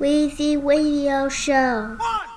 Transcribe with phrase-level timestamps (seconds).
[0.00, 1.96] Weezy Radio Show.
[1.98, 2.31] One,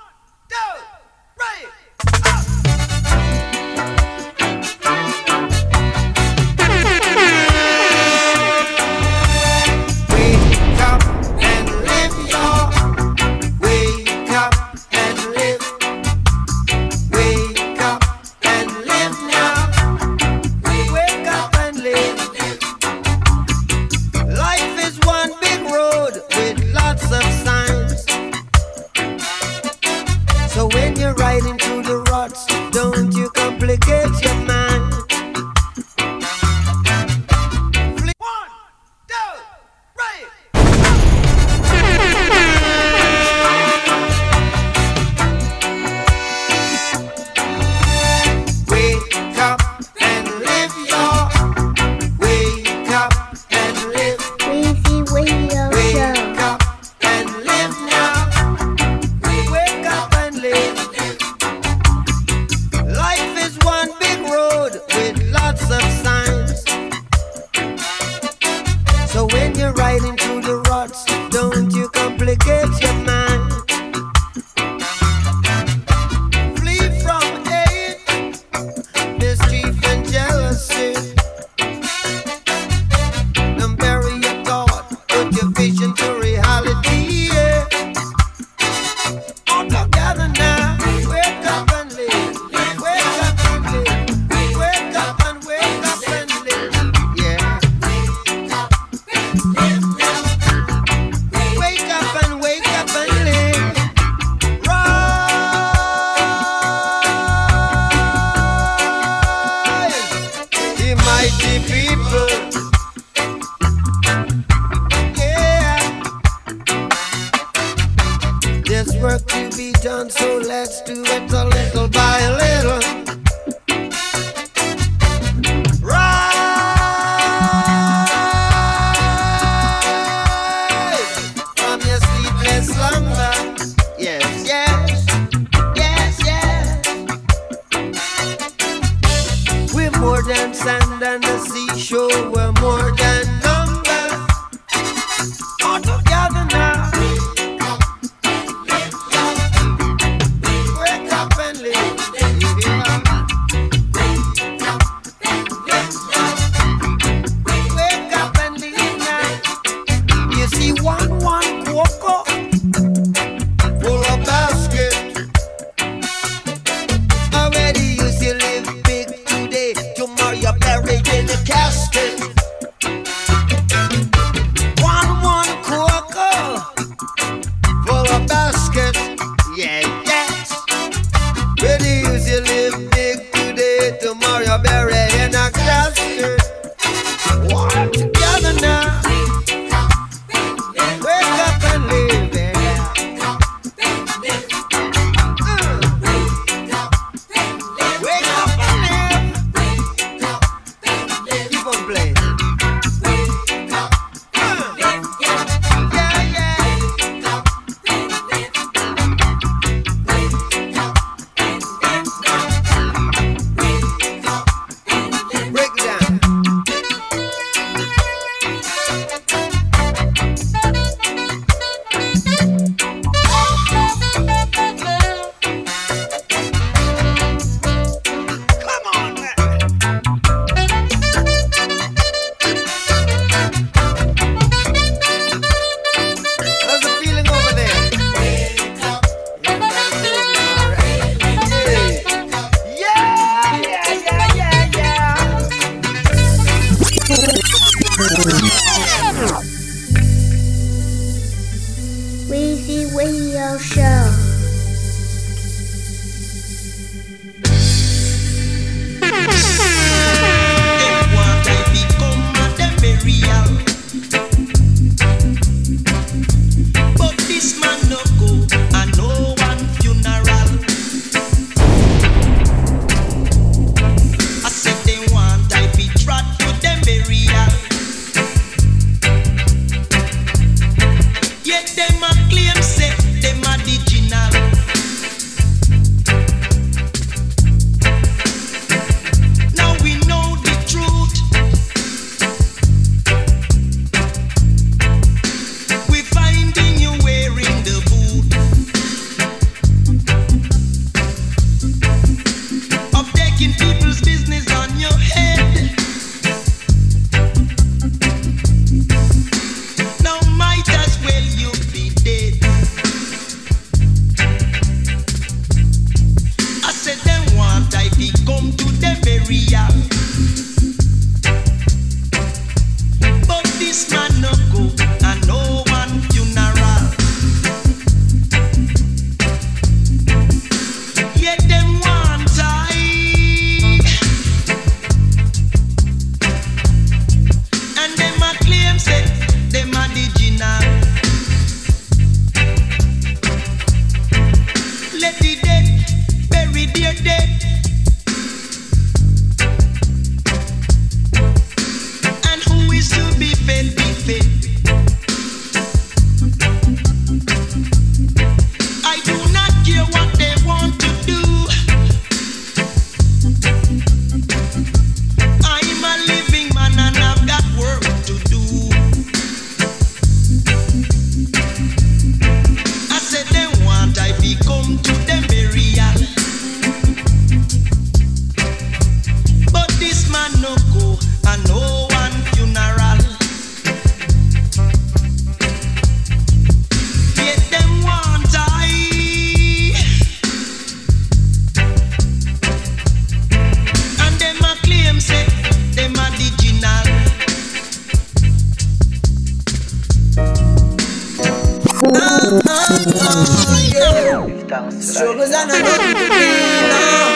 [403.92, 404.70] yeah.
[404.70, 406.30] Struggles are not nothing to me
[406.72, 407.08] now.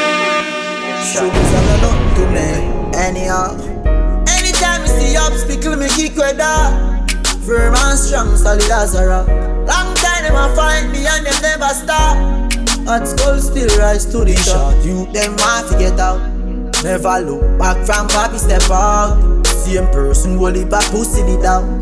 [1.03, 2.47] Struggles are not nothing to me.
[2.97, 3.57] Anyhow,
[4.27, 6.71] anytime you see obstacle, me kick that.
[7.45, 9.27] Firm and strong, solid as a rock.
[9.27, 12.17] Long time them a find me and them never stop.
[12.85, 14.75] Hot skull still rise to the top.
[14.85, 16.19] You them want to get out.
[16.83, 19.45] Never look back from papi step out.
[19.45, 21.81] Same person will leave a pussy down.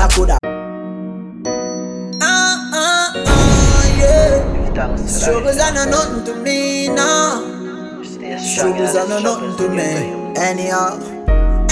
[0.00, 0.37] I coulda.
[5.08, 7.40] Struggles are not nothing to me now.
[8.38, 10.36] Struggles are not nothing to me.
[10.36, 11.00] Anyhow,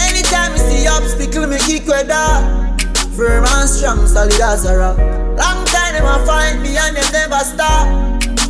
[0.01, 2.81] anytime you see obstacle, me kick with that.
[3.15, 4.97] Firm and strong, solid as a rock.
[4.97, 7.87] Long time them a find me and them never stop.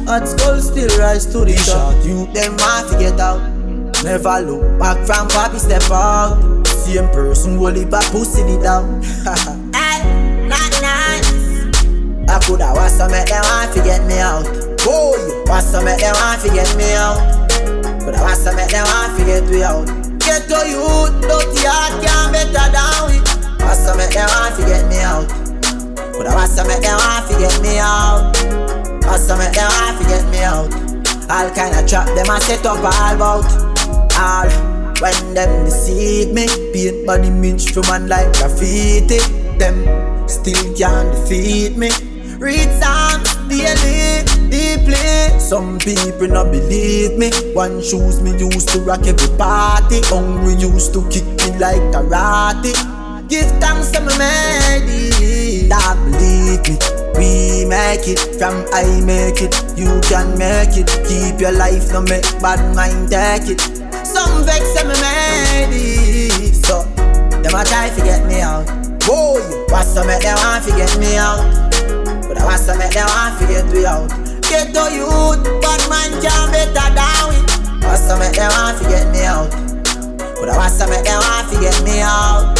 [0.06, 1.92] Hot skull still rise to the top.
[2.04, 3.42] You them want to get out.
[4.04, 6.64] Never look back from papi step out.
[6.64, 9.02] Same person will leave a pussy it down.
[9.74, 11.26] hey, not nice.
[12.30, 14.65] I coulda was some make them want to get me out.
[14.86, 15.18] Boy,
[15.50, 17.18] was some make them want to get me out.
[17.98, 19.82] Coulda was some make them want to get me out.
[20.22, 23.18] Get to youth, dirty heart can't better than we.
[23.66, 25.26] Was some make them want to get me out.
[26.14, 28.30] Coulda was some make them want to get me out.
[29.10, 30.70] Was some make them want to get me out.
[31.34, 33.42] All kind of trap them a set up all about.
[34.14, 34.46] All
[35.02, 39.18] when them deceive me, paint body image for man like graffiti.
[39.58, 39.82] Them
[40.28, 41.90] still can't defeat me.
[42.38, 45.38] Read Psalms daily, deeply.
[45.38, 47.30] Some people not believe me.
[47.54, 50.00] One shoes me used to rock every party.
[50.04, 52.74] Hungry used to kick me like karate.
[53.28, 56.78] Give thanks to my made That believe me.
[57.16, 59.54] We make it from I make it.
[59.76, 60.88] You can make it.
[61.08, 63.60] Keep your life, no make bad mind take it.
[64.06, 64.94] Some vex me
[65.72, 66.54] it.
[66.66, 66.82] So,
[67.42, 68.66] them a try to get me out.
[69.06, 71.65] Boy, what's some make them want to get me out?
[72.28, 74.08] But I was some make them want to get we out.
[74.42, 77.38] Get to youth, but man can't better than we.
[77.86, 79.50] What's some make them want to get me out?
[80.40, 82.54] But I was some make them want to get me out.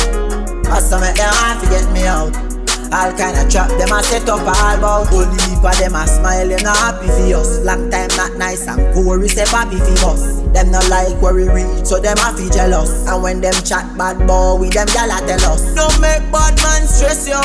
[0.68, 2.45] What's some make them want get me out?
[2.92, 6.48] All kind of trap them a set up all about Only heap them a smile,
[6.48, 7.58] them not happy for us.
[7.64, 10.40] Long time not nice and poor, we say happy for us.
[10.54, 13.06] Them not like where we reach, so them a feel jealous.
[13.08, 15.74] And when them chat bad boy, we them gal a tell us.
[15.74, 17.36] Don't make bad man stress you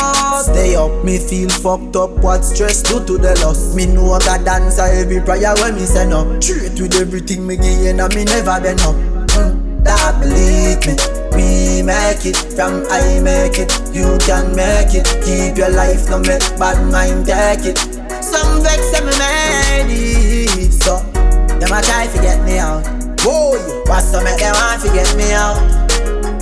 [0.54, 3.76] Stay up, me feel fucked up, what stress do to the loss?
[3.76, 6.28] Me know I got dancer every prayer when me send up.
[6.42, 8.96] Treat with everything me gain and me never been up.
[9.36, 11.21] Mm, That believe me
[11.82, 15.08] we make it, from I make it, you can make it.
[15.26, 17.78] Keep your life, no make bad mind take it.
[18.22, 21.02] Some vex me made it, so
[21.58, 22.86] them a try to get me out.
[23.24, 23.58] Boy,
[23.90, 25.58] what's to make them want to get me out?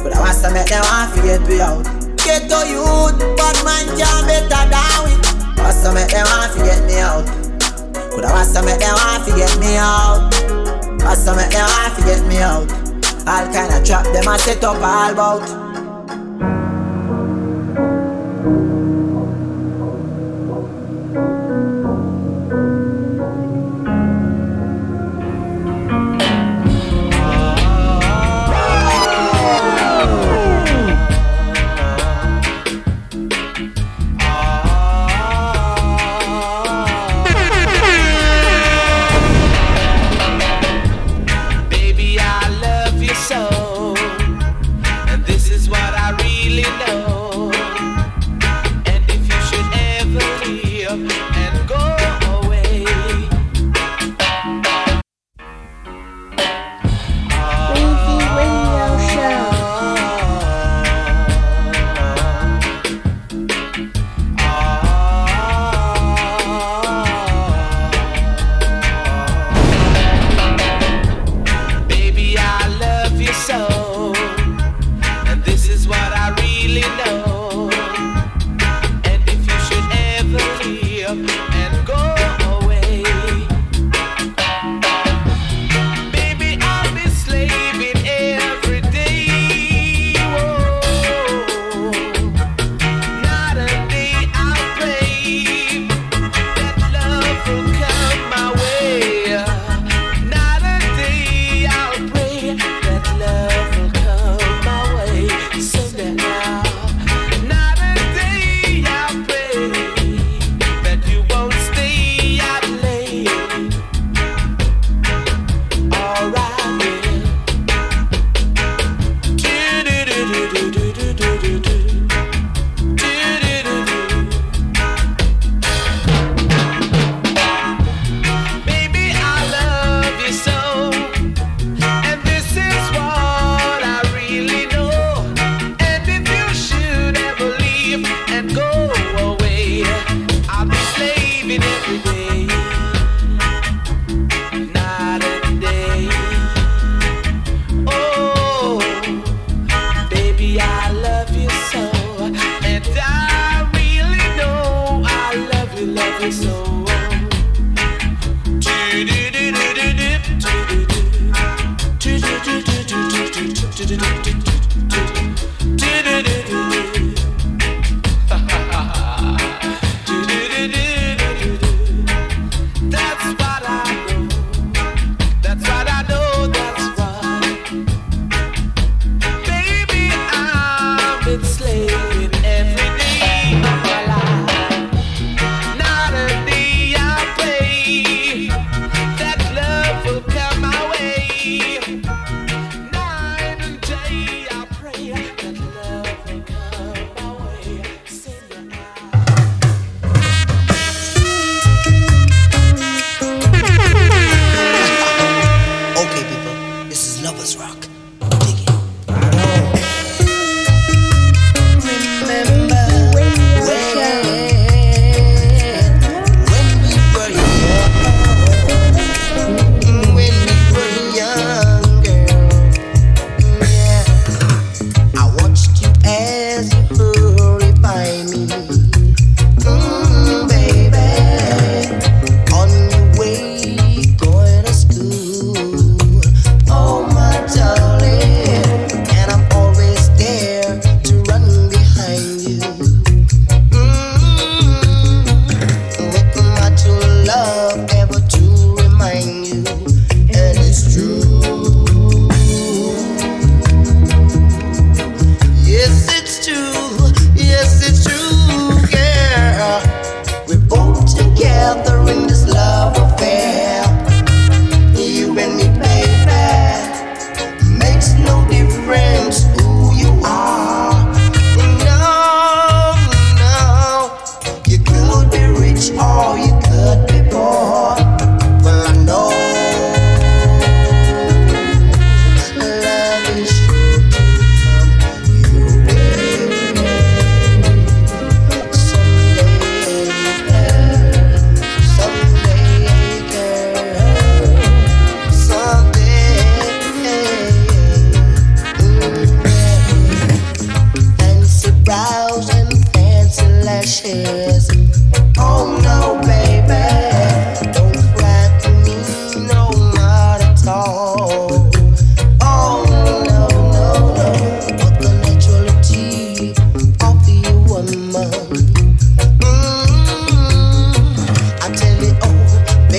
[0.03, 1.83] But I what's to make them want to get me out?
[2.19, 5.15] Get to youth, bad man can't better than we.
[5.63, 7.23] What's to make them want to get me out?
[8.11, 10.33] But I what's to make them want to get me out?
[10.99, 12.78] What's to make them want to get me out?
[13.29, 15.68] All kind of trap them a set up all about.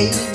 [0.01, 0.30] Yes,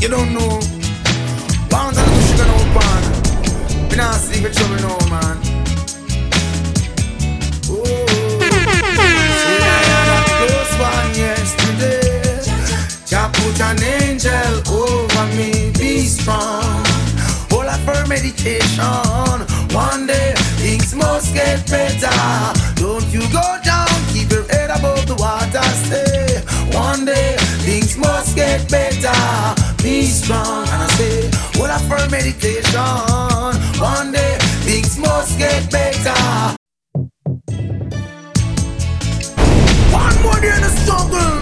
[0.00, 0.60] You don't know.
[1.68, 3.02] Bounce and the sugar no open.
[3.90, 5.36] Me not sleep with trouble no man.
[7.70, 8.06] Ooh.
[9.40, 12.40] See, had a close one yesterday.
[13.06, 15.72] Jah put an angel over me.
[15.72, 16.84] Be strong.
[17.50, 18.84] Hold up for meditation.
[19.74, 22.12] One day things must get better.
[22.76, 23.88] Don't you go down.
[24.12, 25.62] Keep your head above the water.
[25.84, 26.42] Stay.
[26.76, 29.55] One day things must get better
[29.86, 30.66] be strong.
[30.72, 32.96] And I say, hold up for meditation.
[33.78, 34.34] One day,
[34.66, 36.22] things must get better.
[40.02, 41.34] One more day in the struggle.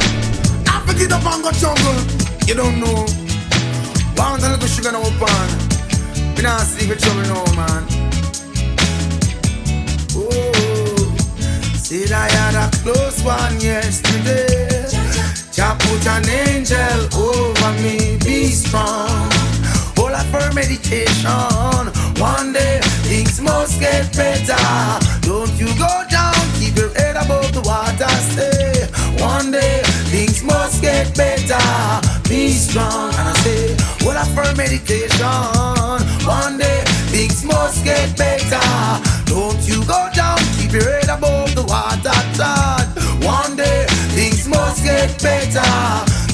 [0.72, 1.98] I forget the bongo jungle.
[2.48, 2.98] You don't know.
[4.22, 5.48] One little sugar no pan.
[6.36, 7.82] We not sleep with trouble no man.
[10.20, 11.16] Oh,
[11.82, 14.83] see I had a close one yesterday.
[15.54, 18.18] Jah put an angel over me.
[18.24, 19.30] Be strong.
[19.94, 21.30] Hold up for meditation.
[22.18, 24.58] One day things must get better.
[25.20, 26.34] Don't you go down.
[26.58, 28.10] Keep your head above the water.
[28.34, 28.90] Stay.
[29.22, 31.62] One day things must get better.
[32.28, 33.14] Be strong.
[33.14, 35.22] And I say, hold up for meditation.
[36.26, 36.82] One day
[37.14, 38.58] things must get better.
[39.26, 40.38] Don't you go down.
[40.58, 42.10] Keep your head above the water.
[42.34, 42.83] Try
[44.84, 45.64] get better.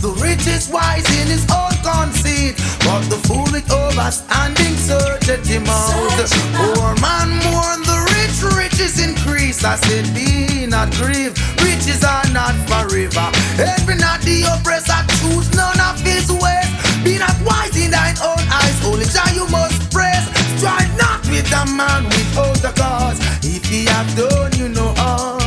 [0.02, 5.64] The rich is wise in his own conceit, but the fool is overstanding searcheth him
[5.70, 6.18] out.
[6.58, 9.62] Poor man mourn the rich, riches increase.
[9.62, 13.30] I said, be not grieved, riches are not forever.
[13.56, 16.70] Every not the oppressor, choose none of his ways.
[17.04, 20.26] Be not wise in thine own eyes, only child you must praise.
[20.58, 23.18] Strive not with a man without a cause.
[23.46, 25.39] If he have done you no know harm.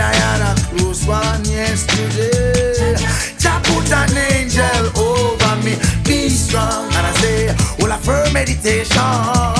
[0.00, 2.96] Diana close one yesterday.
[3.36, 5.76] Jah put an angel over me.
[6.04, 9.59] Be strong, and I say, hold a firm meditation.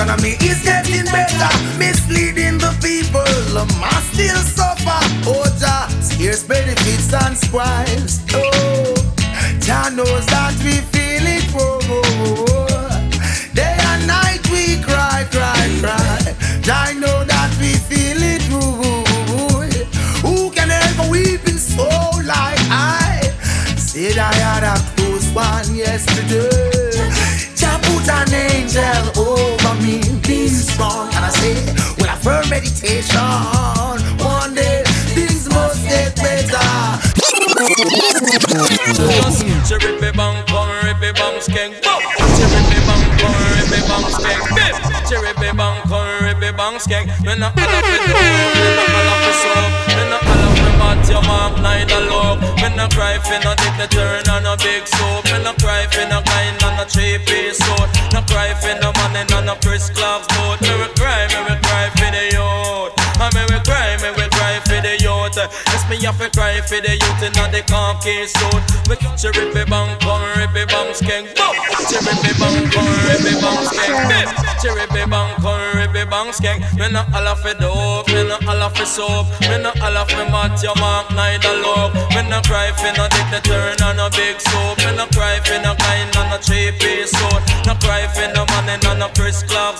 [0.00, 1.52] economy is getting better.
[1.78, 3.20] Misleading the people,
[3.80, 5.00] Must still suffer.
[5.28, 8.20] Oh, Jah, here's benefits and spoils.
[8.32, 8.94] Oh,
[9.60, 11.44] Jah knows that we feel it.
[11.54, 12.66] Oh, oh.
[13.52, 16.34] Day and night we cry, cry, cry.
[16.62, 18.42] Jah know that we feel it.
[18.56, 19.04] Ooh,
[20.24, 23.20] who can help a weeping soul like I?
[23.76, 26.80] Said I had a close one yesterday.
[27.54, 29.09] Jah put an angel
[32.80, 34.82] firm meditation, one day
[35.14, 36.58] things must get better.
[39.66, 41.80] Cherry bang, come ribby bang, skank.
[41.82, 44.42] Cherry bang, come ribby bang, skank.
[45.08, 47.06] Cherry bang, come ribby bang, skank.
[47.24, 48.90] Me not all of it, me not.
[49.88, 52.40] Me not all of it mat your mark, neither love.
[52.56, 53.76] Me not cry for no dick
[66.10, 68.64] have to cry for the youth in the khaki suit.
[68.90, 71.30] Me cherry bang, come ribby bang, skank.
[71.86, 74.28] Cherry bang, come ribby bang, skank.
[74.58, 76.60] Cherry bang, come ribby bang, skank.
[76.78, 79.26] Me not all it dope, me not all it soap.
[79.42, 81.94] Me not all of it mat your mark, neither love.
[81.94, 84.78] Me not cry for no dick the turn on a big soap.
[84.78, 87.42] Me not cry for no kind on a three piece suit.
[87.66, 89.79] Not cry for no money on a first class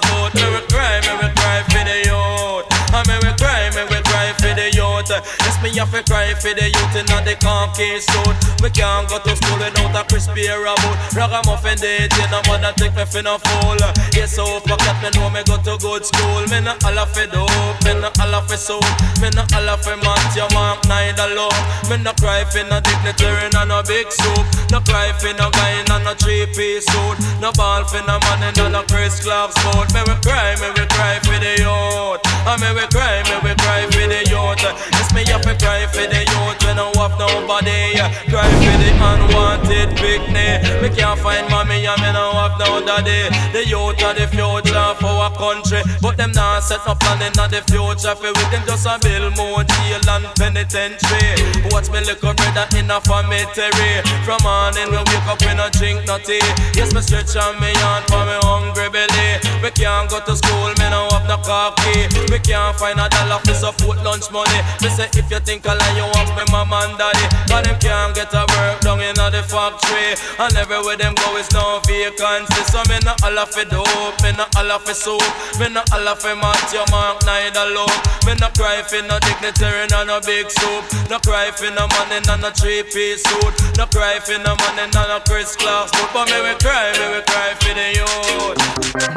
[5.81, 8.37] Have to cry for the youth in the khaki suit.
[8.61, 10.77] We can't go to school without a crispy about.
[11.17, 13.81] Ragamuffin dating, no mother take me for no fool.
[14.13, 16.45] Yes, so forget me know me go to good school.
[16.53, 18.85] Me not all it dope, me not all it soap.
[19.25, 21.57] Me not all of it mat your mark, neither love.
[21.89, 24.45] Me not cry for no dignitary, no no big soup.
[24.69, 27.17] No cry for no guy, no no three piece suit.
[27.41, 29.89] No ball for no money, no no Chris Clark sport.
[29.97, 32.20] Me we cry, me we cry for the youth.
[32.47, 34.65] And me we cry, me we cry for the youth.
[34.97, 38.01] Yes, me have to cry for the youth when I have nobody.
[38.33, 40.65] Cry for the unwanted picnic.
[40.81, 43.29] Me can't find mommy and me no have no daddy.
[43.53, 47.51] The youth are the future for our country, but them not set no planning on
[47.51, 48.17] the future.
[48.17, 51.37] For with them just a build more jail and penitentiary.
[51.71, 54.01] Watch me little brother in a cemetery.
[54.25, 56.41] From morning we wake up we no drink no tea.
[56.73, 59.39] Yes, me stretch on me hand for me hungry belly.
[59.63, 62.09] We can't go to school, me no have no coffee.
[62.33, 64.61] We can't find a dollar for support lunch money.
[64.81, 67.27] Me say if you think I lie, you ask me mama and daddy.
[67.49, 70.17] But them can't get a work down in the factory.
[70.41, 72.63] And everywhere them go is no vacancy.
[72.73, 75.21] So me not all it dope, me not all it soap.
[75.61, 77.93] Me not all of it mat your mark, neither love.
[78.25, 80.85] Me not cry for no dignitary, no no big soup.
[81.13, 83.55] No cry for no money, no no three piece suit.
[83.77, 85.93] No cry for no money, no no Chris Clark.
[86.17, 89.10] But me we cry, me we cry for the youth.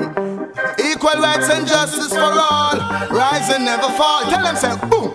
[0.78, 2.78] Equal rights and justice for all.
[3.10, 4.22] Rise and never fall.
[4.30, 5.10] Tell them, say, boom.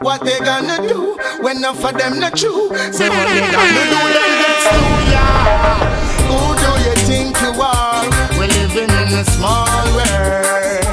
[0.00, 2.68] What they gonna do when enough of them not true?
[2.92, 5.90] Say, what they gonna do, them get slow, yeah.
[6.30, 8.06] Who do you think you are?
[8.38, 10.84] We're living in a small world.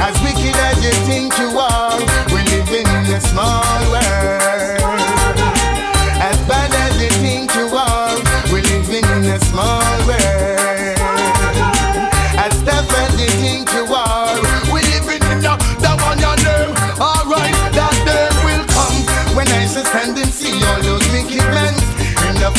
[0.00, 1.98] As wicked as you think you are,
[2.32, 4.41] we're living in a small world.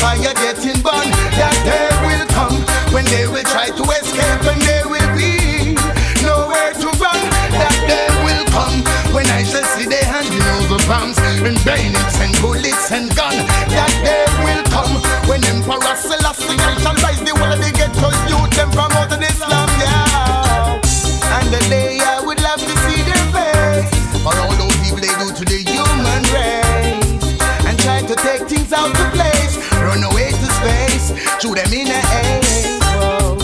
[0.00, 1.12] Fire getting burned.
[1.38, 2.56] That day will come
[2.94, 5.74] when they will try to escape and there will be
[6.24, 7.20] nowhere to run.
[7.58, 8.82] That day will come
[9.14, 13.34] when I shall see they handing over bombs and bayonets and bullets and gun.
[13.74, 14.94] That day will come
[15.28, 19.12] when Emperor Selassie I shall rise the world they get to youth them from out
[19.12, 19.33] of Islam,
[31.44, 32.40] shoot them in the air.
[32.96, 33.36] Whoa.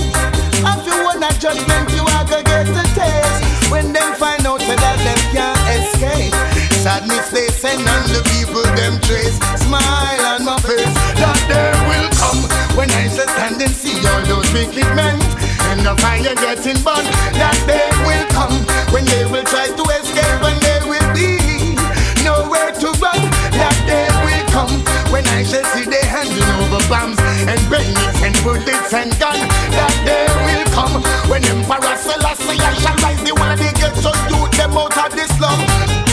[0.65, 4.65] I feel when that judgment you are gonna get the taste when them find out
[4.65, 6.33] that them can't escape.
[6.81, 9.37] Sadness they send on the people them trace.
[9.61, 10.89] Smile on my face,
[11.21, 12.41] that day will come
[12.73, 15.21] when I shall stand and see all those wicked men
[15.69, 17.05] and the fire getting burned.
[17.37, 18.65] That day will come
[18.97, 19.85] when they will try to
[28.45, 29.39] bayonets and bullets and.
[29.77, 34.11] That day will come when Emperor Selassie I shall rise the world they get so
[34.31, 35.59] you them out of this slum.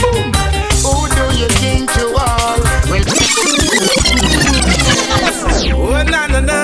[0.00, 0.32] Boom.
[0.84, 2.58] Who do you think you are?
[2.90, 3.04] Well,
[5.80, 6.58] Oh, na na na.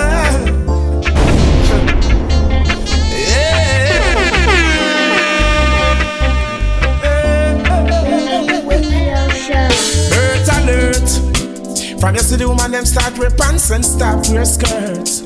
[8.66, 9.68] Radio Show.
[10.16, 12.00] Earth alert.
[12.00, 15.23] From you see the woman them start wear pants and stop wear skirts.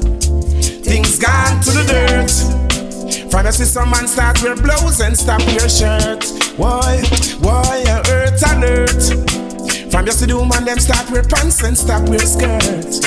[0.88, 3.30] Things gone to the dirt.
[3.30, 6.24] From you see some man start wear blouse and stop wear shirt.
[6.56, 7.02] Why,
[7.40, 9.92] why a earth alert?
[9.92, 13.06] From you see the woman them start wear pants and stop wear skirts.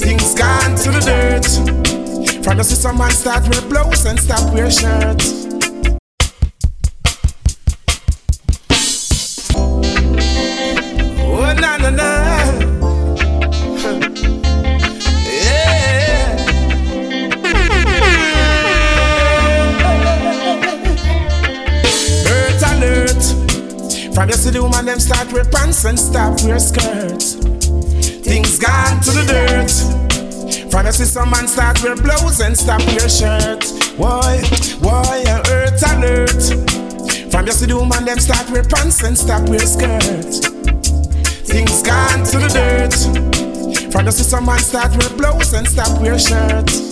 [0.00, 2.42] Things gone to the dirt.
[2.42, 5.49] From the system man start wear blouse and stop wear shirts.
[24.50, 27.34] See the woman them start wear pants and stop wear skirts.
[28.24, 30.70] Things gone to the dirt.
[30.70, 33.64] From see some man start wear blouse and stop wear shirt.
[33.96, 34.42] Why,
[34.80, 36.42] why earth alert?
[37.30, 40.40] From you see the woman them start wear pants and stop wear skirts.
[41.46, 43.92] Things gone to the dirt.
[43.92, 46.89] From see some man start wear blouse and stop wear shirt.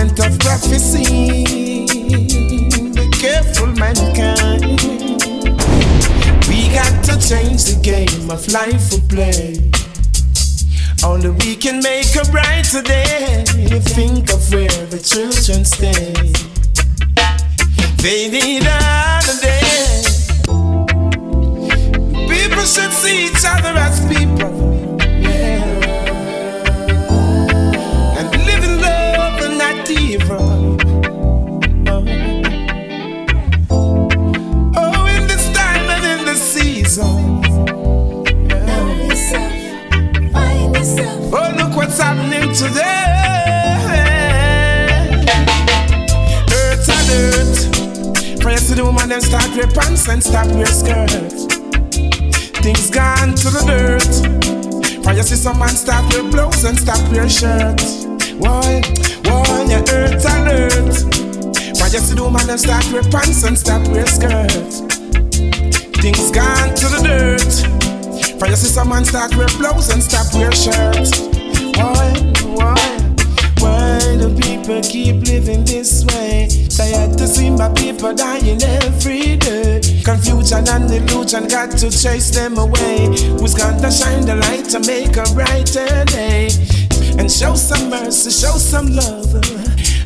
[0.00, 1.84] Fulfillment of prophecy.
[2.94, 4.80] Be careful, mankind.
[6.48, 9.70] We got to change the game of life we play.
[11.04, 13.44] Only we can make a brighter day.
[13.94, 16.12] Think of where the children stay.
[17.96, 19.60] They need a holiday.
[22.28, 24.39] People should see each other as people.
[42.54, 43.06] Today.
[46.52, 47.56] Earth alert.
[48.42, 51.46] For you see the woman them start wear pants and stop wear skirts.
[52.60, 54.40] Things gone to the dirt.
[55.20, 58.06] You see some man start wear blouse and stop wear shirts.
[58.38, 58.80] Why,
[59.24, 60.96] why you earth alert?
[61.76, 64.80] For you see the woman them start wear pants and stop wear skirts.
[66.00, 67.80] Things gone to the dirt.
[68.48, 71.20] You see some man start wear blouse and stop wear shirts.
[71.76, 72.16] Why,
[72.56, 72.74] why,
[73.58, 76.48] why do people keep living this way?
[76.68, 79.80] Tired to see my people dying every day.
[80.04, 83.06] Confusion and illusion got to chase them away.
[83.38, 86.48] Who's gonna shine the light to make a brighter day?
[87.18, 89.28] And show some mercy, show some love.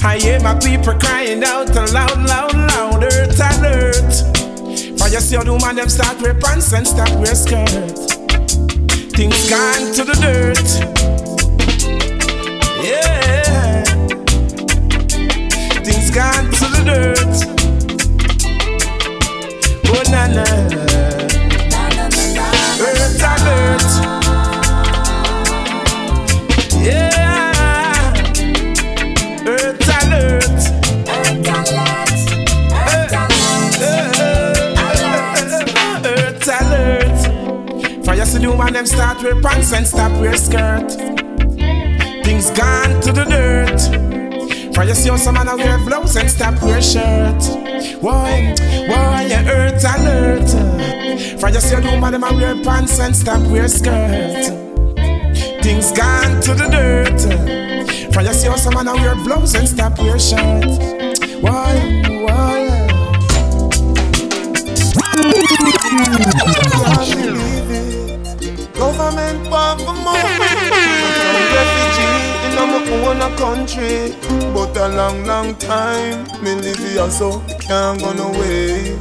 [0.03, 4.15] I hear my people crying out loud, loud, loud, earth alert.
[4.99, 8.15] For you see how the woman them start wear pants and stop wear skirts.
[9.15, 10.94] Things gone to the dirt.
[16.15, 17.35] Gone to the dirt.
[19.91, 20.45] Oh na na.
[22.79, 23.91] Earth alert.
[26.85, 28.13] Yeah.
[29.45, 30.61] Earth alert.
[36.07, 37.21] Earth alert.
[38.05, 40.93] For you see the woman them start wear pants and stop wear skirt.
[42.25, 44.34] Things gone to the dirt.
[44.75, 47.43] For you see some man wear blouse and stop wear shirt.
[48.01, 48.55] Why,
[48.89, 50.51] why you earth alert?
[51.41, 54.45] For you see the woman wear pants and stop wear skirt.
[55.63, 58.13] Things gone to the dirt.
[58.13, 60.65] For you see some man wear blouse and stop wear shirt.
[61.41, 62.04] Why?
[73.25, 74.15] Own country,
[74.53, 78.97] but a long, long time me live here so can't go no way.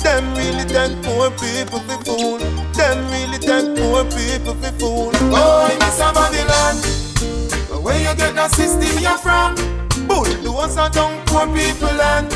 [0.00, 2.38] Them really take poor people for fool.
[2.72, 5.10] Them really take poor people for fool.
[5.32, 6.76] Oh, Miss Babylon,
[7.68, 9.54] but where you get that system you're from?
[10.06, 12.30] Bulldoze a down poor people land.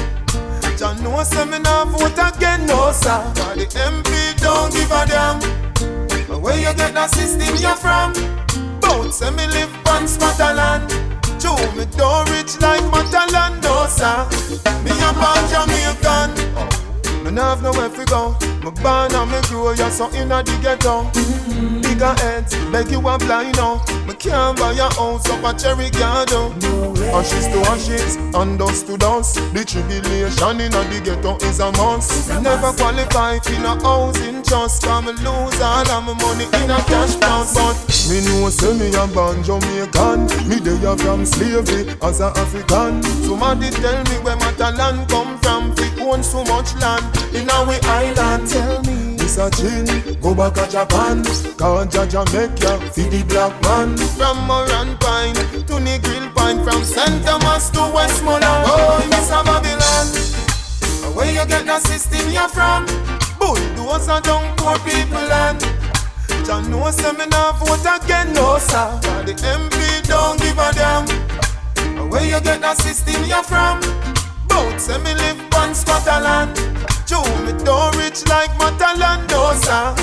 [0.79, 3.23] John no say me nah vote again, no sir.
[3.37, 5.40] Cause the MP don't give a damn.
[6.29, 8.43] But where you get that system you're from?
[8.94, 10.88] Bout say me live on Scotland.
[11.40, 14.22] Joe me don't rich like Matalan, no sir.
[14.85, 16.30] Me a born Jamaican.
[17.24, 18.54] Me have nowhere fi go.
[18.64, 21.05] Me born and me grow, ya so inna the ghetto.
[21.83, 23.85] Bigger heads, beg you a blind now.
[24.07, 26.57] Me can't buy a house up a cherry garden.
[27.12, 29.37] Ashes to ashes, and dust to dust.
[29.53, 32.31] The tribulation inna the ghetto is a must.
[32.31, 34.83] Me never qualify for no housing trust.
[34.83, 37.53] Cause me lose all of my money in a cash box.
[37.53, 37.77] But
[38.09, 40.24] me know say me a born Jamaican.
[40.48, 43.03] Me dey a from slavery as a African.
[43.29, 45.77] Somebody tell me where my talent come from.
[45.77, 47.05] Fi own so much land
[47.37, 48.48] in our island.
[48.55, 49.85] Tell me, this a chin,
[50.21, 51.25] go back to Japan.
[51.59, 53.97] Ganja Jamaica, feed the black man.
[54.14, 55.35] From Morant Point
[55.67, 57.25] to Negril Point, from St.
[57.27, 58.47] Thomas to Westmoreland.
[58.47, 60.07] Oh, oh Miss Babylon,
[61.17, 62.87] where you get the system you're from?
[63.40, 65.59] Bulldozer down poor people land.
[66.47, 69.01] John no say me nah vote again, no sir.
[69.27, 72.09] The MP don't give a damn.
[72.09, 73.81] Where you get that system you're from?
[74.47, 76.93] Bout say me live on Scotland.
[77.14, 79.94] Joe me don't rich like Mataland, no sir.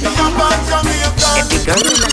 [0.00, 1.36] Me a bad Jamaican.
[1.36, 2.08] Every girl in the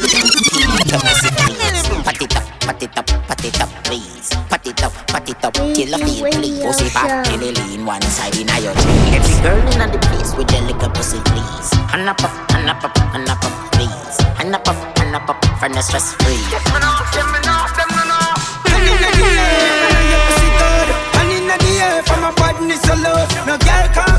[2.04, 4.28] Pat it up, pat it up, pat it up, please.
[4.52, 6.66] Pat it up, pat it up, till I feel please.
[6.68, 9.16] Pussy fat, till it lean one side in your tree.
[9.16, 11.72] Every girl in the place with your little pussy, please.
[11.88, 14.20] Hand up, up, hand up, up, hand up, up, please.
[14.36, 16.36] Hand up, up, hand up, up, from the stress free.
[16.52, 18.68] Yes, man, off, them, man, off, them, man, off.
[18.68, 20.88] Hand in the air, your pussy good.
[21.16, 21.56] Hand in the
[21.88, 23.24] air, from my badness so low.
[23.48, 24.11] No girl can't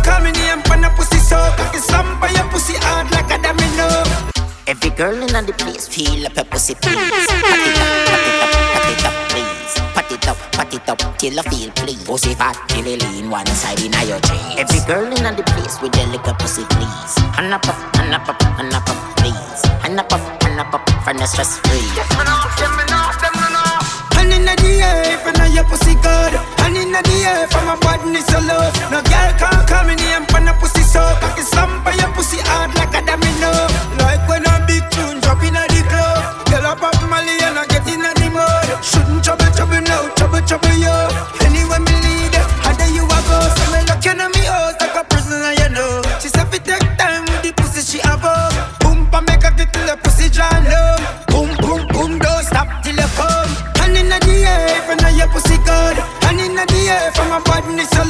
[4.97, 7.26] girl in the place feel up her pussy, please.
[7.28, 9.74] Pat it up, pat it up, pat it up, please.
[9.95, 12.05] Pat it up, pat it up, till I feel please.
[12.05, 14.61] Pussy fat, till it lean one side in your jeans.
[14.61, 17.14] Every girl in the place with the liquor pussy, please.
[17.36, 19.62] Hand up, up, hand up, up, hand up, up, please.
[19.80, 21.88] Hand up, up, hand up, up, from the stress free.
[21.97, 24.12] Yes, man, off, them, man, off, them, man, off.
[24.12, 26.32] Hand in the air, if I know your pussy good.
[26.61, 28.68] Hand in the air, from my badness so low.
[28.93, 29.32] No girl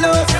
[0.02, 0.31] badness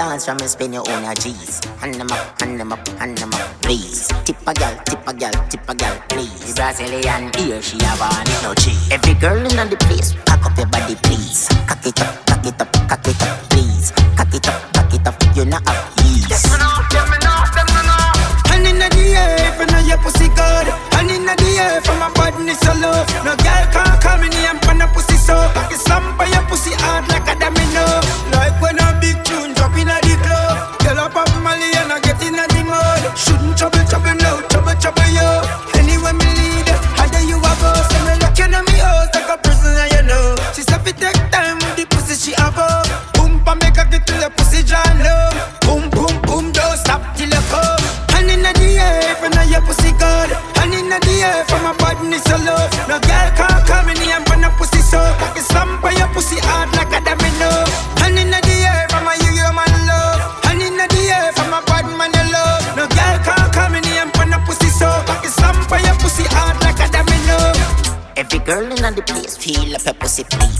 [0.00, 1.60] dance from me spend your own G's.
[1.80, 4.08] Hand them up, hand them up, hand them up, please.
[4.24, 6.54] Tip a gal, tip a gal, tip a gal, please.
[6.54, 8.88] Brazilian here, she have on it no cheese.
[8.90, 11.48] Every girl in the place, cock up your body, please.
[11.68, 13.92] Cock it up, cock it up, cock it up, please.
[14.16, 16.09] Cock it up, cock it up, you not up,
[68.94, 70.59] the place feel up her pussy, please.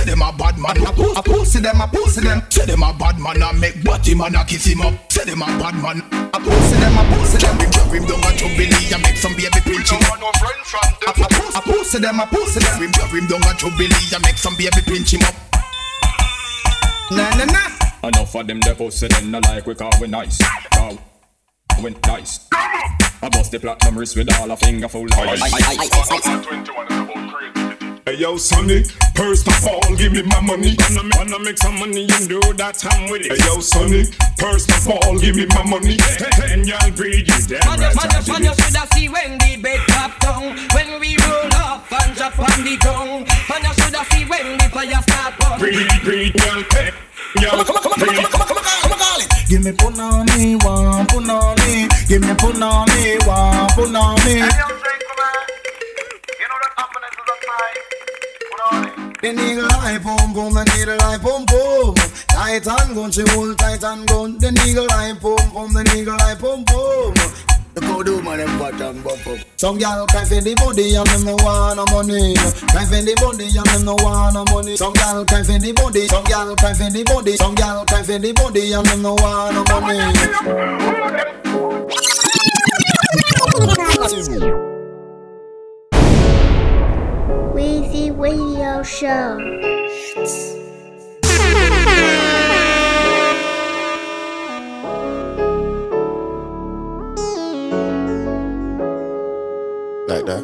[0.00, 2.42] Say them a bad man a pussy, a pussy them a pussy them.
[2.48, 4.94] Say them a bad man and make body man a kiss him up.
[5.12, 6.00] Say them a bad man
[6.32, 7.60] a pussy them a pussy them.
[7.60, 10.00] Him drop him down a jubilee and make some baby pinch him.
[10.00, 10.16] A,
[11.04, 12.80] a, a, a pussy them a pussy them.
[12.80, 15.34] Him drop him down a jubilee and make some baby pinch him up.
[17.10, 17.68] Na na na.
[18.08, 20.38] Enough of them they pussy them no like we call we nice.
[20.72, 20.96] Call
[21.82, 22.48] we nice.
[22.52, 26.40] I bust the platinum wrist with all a finger full of ice.
[28.06, 28.82] Hey yo, Sonny,
[29.14, 30.74] first of all, give me my money.
[30.94, 33.32] Wanna, wanna make some money, you know that I'm with it.
[33.38, 34.04] Hey yo, Sonny,
[34.38, 35.98] first of all, give me my money.
[36.50, 37.96] And y'all breed you damn Man, you, right.
[37.96, 38.60] man, I you, did man, you it.
[38.60, 42.74] shoulda see when the bed drop down When we roll up and drop on the
[42.80, 46.90] ground Man, you shoulda see when the fire start burn Breed, breed, y'all pay.
[47.38, 47.62] Y'all
[48.00, 48.26] breed.
[49.46, 51.86] Give me punani, one punani.
[52.08, 54.79] Give me punani, one punani.
[59.22, 61.94] The nigga like boom boom, the nigga like boom boom.
[62.28, 64.38] Tight and gun, she hold tight and gun.
[64.38, 67.12] The nigga like boom boom, the nigga like boom boom.
[67.74, 69.38] The cold woman them fat and buff up.
[69.56, 72.34] Some gal cry for the body and them no want no money.
[72.34, 74.76] Cry for the body and them no want no money.
[74.76, 76.08] Some gal cry for the body.
[76.08, 77.36] Some gal cry for the body.
[77.36, 79.64] Some gal cry for the body and them no want no
[84.64, 84.69] money.
[87.60, 89.36] Weezy Radio Show.
[100.08, 100.42] Like that.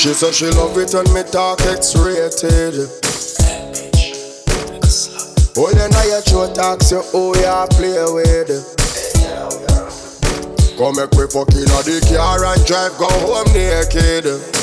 [0.00, 2.90] She said she love it when me talk X-rated.
[5.58, 8.76] Oh, then I hear you talk, say, oh, yeah, play with it.
[10.76, 14.55] Come make we fuck inna the car and drive go home naked.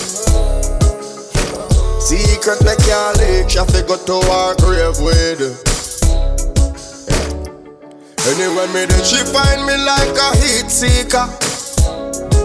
[2.14, 5.41] Secret me can't leak, she fi go to our grave with.
[8.30, 11.26] Anyway, me then she find me like a heat seeker.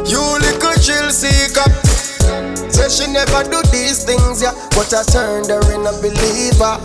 [0.09, 1.69] You little chill seeker.
[2.73, 6.81] Say she never do these things, yeah, but I turned her in a believer.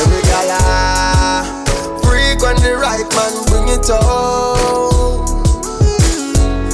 [0.00, 1.44] Every gal ah,
[2.00, 5.28] freak when the right man bring it home.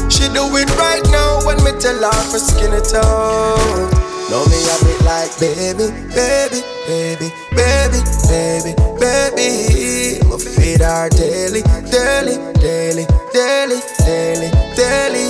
[0.08, 3.97] She do it right now when me tell her for skin it out.
[4.30, 10.20] Now me have it like baby, baby, baby, baby, baby, baby.
[10.20, 15.28] Me feed her daily, daily, daily, daily, daily, daily.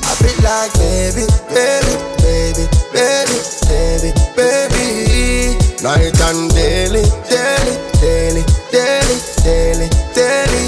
[0.00, 1.92] I feel like baby, baby,
[2.24, 2.64] baby,
[2.96, 3.36] baby,
[3.68, 5.84] baby, baby.
[5.84, 10.64] Night and daily, daily, daily, daily, daily, daily.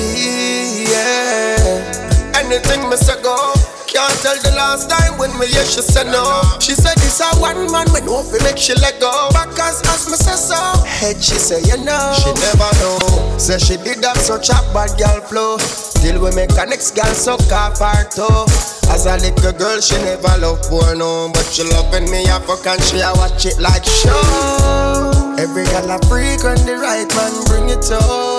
[0.85, 2.37] Yeah.
[2.37, 3.58] Anything say go.
[3.99, 6.23] Can't tell the last time when me hear she said no.
[6.63, 9.11] She said this a one man me know fi make she let go.
[9.35, 10.55] Backers as me say so.
[10.87, 12.15] Head she say you know.
[12.15, 13.03] She never know.
[13.43, 15.59] Say she did that such a bad girl flow.
[15.99, 18.47] Till we make a next girl suck off her toe.
[18.87, 22.79] As a little girl she never love porno, but she loving me a fuck and
[22.87, 24.15] she a watch it like show.
[25.43, 28.38] Every girl a freak when the right man bring it home.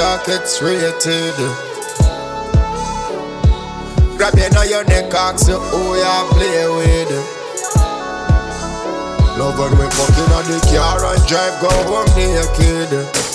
[0.00, 1.36] It when me talk X-rated.
[4.16, 7.10] Grab you now your neck, ask you who you play with.
[9.38, 13.29] Love when we fucking on the car and drive go home naked.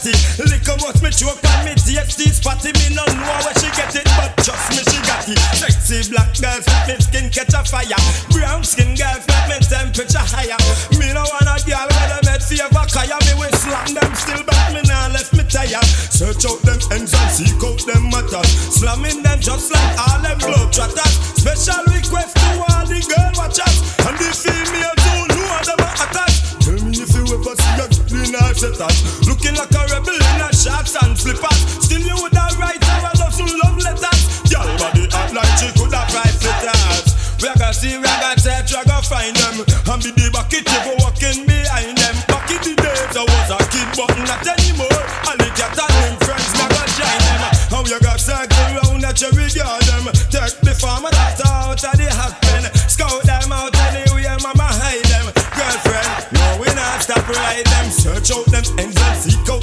[0.00, 0.47] Call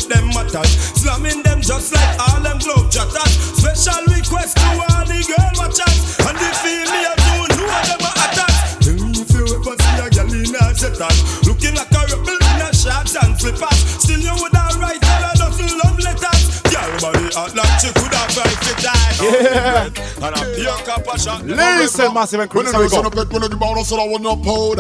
[0.06, 0.72] which them matters.
[1.01, 3.32] Slamming them just like all them globe jotters.
[3.58, 6.18] Special request to all the girl watchers.
[6.26, 8.88] And the female don't know what them are attacks.
[8.88, 12.74] If you ever see a girl in a jettas, looking like a rebel in a
[12.74, 13.80] sharps and flippers.
[14.01, 16.62] Still you would have right tell a dozen love letters.
[16.70, 19.14] Girl body like she could have right to die.
[19.22, 19.89] Yeah.
[20.22, 20.30] A.
[21.45, 22.72] Listen, massive and crazy.
[22.72, 24.76] When you listen so I will not pull.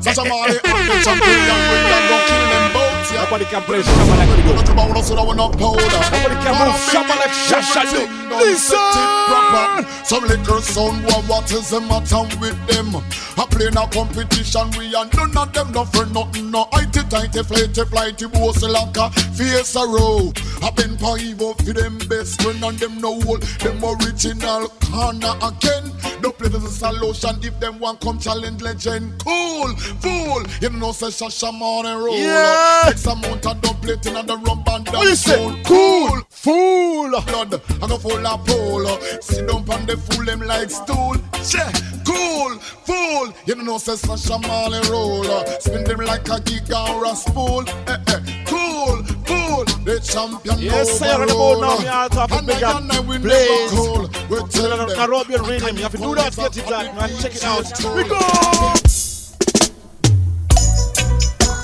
[0.00, 2.79] Such a money, I'm the champion, we're them.
[3.20, 4.48] Nobody can play Shabba like we do.
[4.48, 5.84] You give out, so I no powder.
[6.08, 8.20] Nobody can move Shabba like Shasha do.
[8.36, 9.84] Listen!
[10.04, 12.96] Some little son, what, what is the matter with them?
[13.36, 16.50] I play in a competition, we and none of them no for nothing.
[16.50, 20.32] No, IT, tighty, flighty, flighty, bossy like a face a row.
[20.62, 25.92] I been paivo for them best friend and them no old, them original corner again.
[26.22, 29.22] No play this solution if them want come challenge legend.
[29.24, 32.16] Cool, fool, you know say Shasha Money roll.
[32.16, 32.84] Yeah.
[32.88, 35.62] X amount of double plating and the rum band What you say?
[35.64, 37.10] Cool, fool.
[37.10, 38.86] Blood, I go full of pole.
[39.20, 41.16] Sit down on the fool them like stool.
[41.52, 41.72] Yeah,
[42.06, 43.32] cool, fool.
[43.46, 45.24] You know say Sasha Marley roll.
[45.60, 47.64] Spin them like a gig or a spool.
[47.86, 48.44] Eh, eh.
[48.46, 49.64] Cool, fool.
[49.84, 52.82] The champion Yes, sir, on the board now, me out of big up.
[52.82, 53.70] and we never Blaze.
[53.70, 54.02] cool.
[54.30, 54.96] We Tell tell them them.
[54.98, 55.76] Caribbean rhythm.
[55.76, 57.10] You have to do that, get it that, man.
[57.20, 57.64] Check it out.
[57.96, 58.18] We go.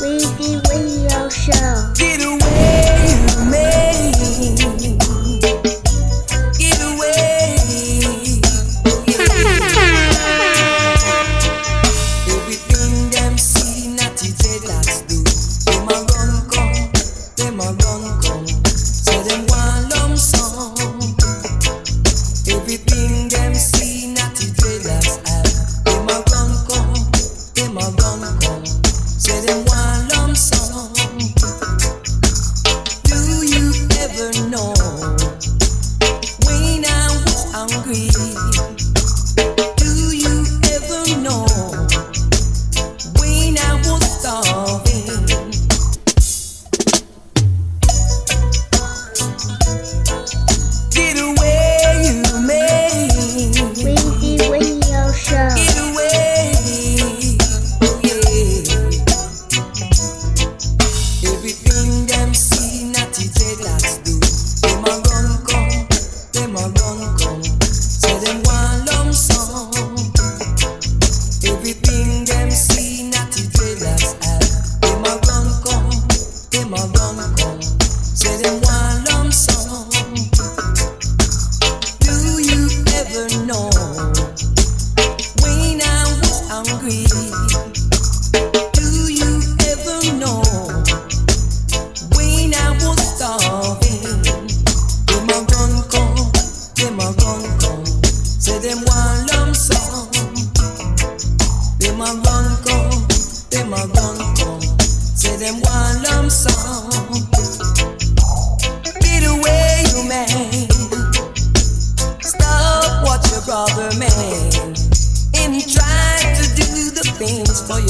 [0.00, 1.92] Weezy Radio Show.
[1.94, 4.95] Get away, you may.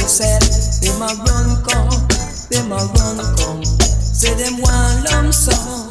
[0.06, 0.46] Yourself.
[0.82, 1.90] Them a run come,
[2.50, 3.64] them a run come.
[3.64, 5.90] Say them want lump sum.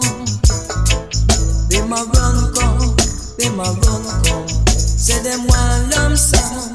[1.67, 2.95] Them a run come,
[3.37, 4.47] them a run come.
[4.71, 6.71] Say them want lump sum.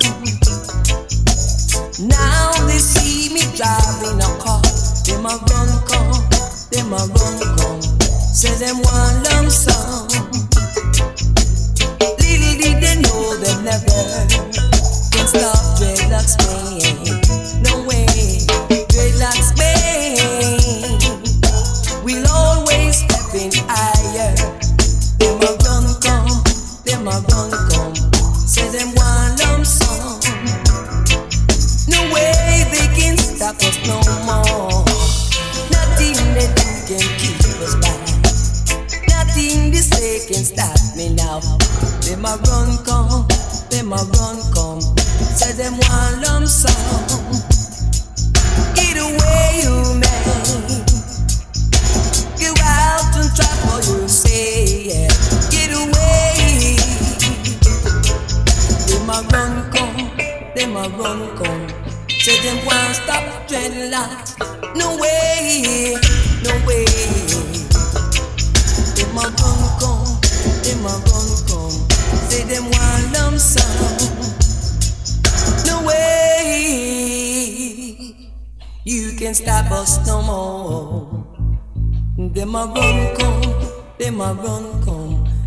[2.07, 4.61] Now they see me driving a car.
[5.09, 6.21] Them a run come,
[6.71, 7.81] them a run come.
[8.35, 9.80] Say them want lump sum.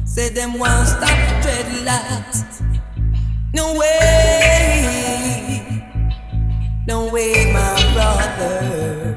[0.05, 1.09] Say them want stop
[1.43, 2.61] dreadlocks.
[3.53, 5.09] No way,
[6.87, 9.12] no way, my brother.